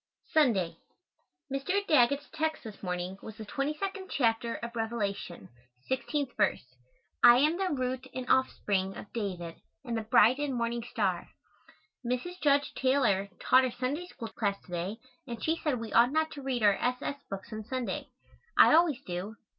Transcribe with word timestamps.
Sunday. 0.33 0.77
Mr. 1.53 1.85
Daggett's 1.85 2.27
text 2.33 2.63
this 2.63 2.81
morning 2.81 3.19
was 3.21 3.35
the 3.37 3.45
22nd 3.45 4.09
chapter 4.09 4.55
of 4.55 4.75
Revelation, 4.75 5.47
16th 5.91 6.35
verse, 6.35 6.75
"I 7.23 7.37
am 7.37 7.57
the 7.57 7.69
root 7.69 8.07
and 8.11 8.27
offspring 8.27 8.97
of 8.97 9.13
David 9.13 9.57
and 9.85 9.95
the 9.95 10.01
bright 10.01 10.39
and 10.39 10.55
morning 10.55 10.81
star." 10.89 11.29
Mrs. 12.03 12.41
Judge 12.41 12.73
Taylor 12.73 13.29
taught 13.39 13.63
our 13.63 13.69
Sunday 13.71 14.07
School 14.07 14.29
class 14.29 14.59
to 14.63 14.71
day 14.71 14.97
and 15.27 15.43
she 15.43 15.55
said 15.57 15.79
we 15.79 15.93
ought 15.93 16.11
not 16.11 16.31
to 16.31 16.41
read 16.41 16.63
our 16.63 16.73
S. 16.81 16.99
S. 17.03 17.21
books 17.29 17.53
on 17.53 17.63
Sunday. 17.63 18.07
I 18.57 18.73
always 18.73 19.03
do. 19.05 19.35